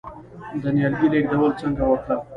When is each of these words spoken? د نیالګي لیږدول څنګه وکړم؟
د 0.61 0.63
نیالګي 0.75 1.07
لیږدول 1.13 1.51
څنګه 1.61 1.83
وکړم؟ 1.87 2.19